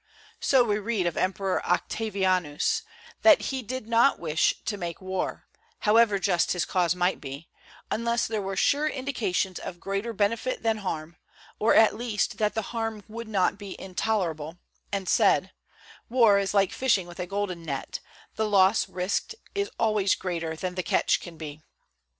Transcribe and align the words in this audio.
So 0.39 0.63
we 0.63 0.79
read 0.79 1.05
of 1.05 1.13
the 1.13 1.21
Emperor 1.21 1.63
Octavianus, 1.63 2.81
that 3.21 3.39
he 3.53 3.61
did 3.61 3.87
not 3.87 4.17
wish 4.17 4.55
to 4.65 4.75
make 4.75 4.99
war, 4.99 5.45
however 5.81 6.17
just 6.17 6.53
his 6.53 6.65
cause 6.65 6.95
might 6.95 7.21
be, 7.21 7.49
unless 7.91 8.25
there 8.25 8.41
were 8.41 8.55
sure 8.55 8.87
indications 8.87 9.59
of 9.59 9.79
greater 9.79 10.11
benefit 10.11 10.63
than 10.63 10.77
harm, 10.77 11.17
or 11.59 11.75
at 11.75 11.93
least 11.95 12.39
that 12.39 12.55
the 12.55 12.63
harm 12.73 13.03
would 13.07 13.27
not 13.27 13.59
be 13.59 13.79
intolerable, 13.79 14.57
and 14.91 15.07
said: 15.07 15.51
"War 16.09 16.39
is 16.39 16.51
like 16.55 16.71
fishing 16.71 17.05
with 17.05 17.19
a 17.19 17.27
golden 17.27 17.61
net; 17.61 17.99
the 18.37 18.49
loss 18.49 18.89
risked 18.89 19.35
is 19.53 19.69
always 19.79 20.15
greater 20.15 20.55
than 20.55 20.73
the 20.73 20.81
catch 20.81 21.19
can 21.19 21.37
be." 21.37 21.61